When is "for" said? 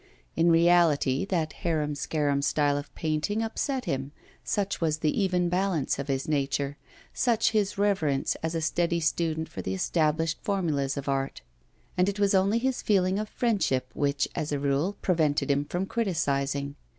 9.47-9.61